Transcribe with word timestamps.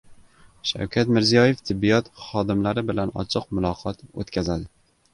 Shavkat 0.69 1.11
Mirziyoyev 1.17 1.61
tibbiyot 1.71 2.11
xodimlari 2.31 2.87
bilan 2.91 3.15
ochiq 3.25 3.49
muloqot 3.55 4.07
o‘tkazadi 4.23 4.73